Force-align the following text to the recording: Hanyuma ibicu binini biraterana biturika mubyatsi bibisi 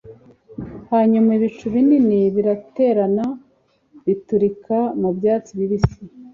Hanyuma 0.91 1.29
ibicu 1.37 1.65
binini 1.73 2.19
biraterana 2.35 3.25
biturika 4.05 4.77
mubyatsi 5.01 5.51
bibisi 5.59 5.97